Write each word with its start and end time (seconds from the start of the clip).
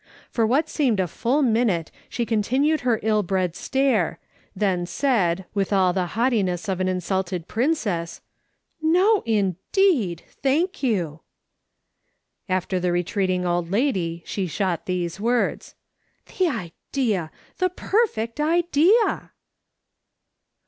For 0.31 0.47
what 0.47 0.67
seemed 0.67 0.99
a 0.99 1.05
full 1.07 1.43
minute 1.43 1.91
she 2.09 2.25
continued 2.25 2.81
her 2.81 2.99
ill 3.03 3.21
bred 3.21 3.55
stare, 3.55 4.17
then 4.55 4.87
said, 4.87 5.45
with 5.53 5.71
all 5.71 5.93
the 5.93 6.07
haughtiness 6.17 6.67
of 6.67 6.79
an 6.79 6.87
insulted 6.87 7.47
princess:" 7.47 8.19
No, 8.97 9.21
indeed! 9.27 10.23
thank 10.41 10.81
you." 10.81 11.19
After 12.49 12.79
the 12.79 12.91
retreating 12.91 13.45
old 13.45 13.69
lady 13.69 14.23
she 14.25 14.47
shot 14.47 14.87
these 14.87 15.19
words:" 15.19 15.75
The 16.39 16.47
idea! 16.47 17.29
the 17.59 17.69
perfect 17.69 18.39
idea 18.39 19.33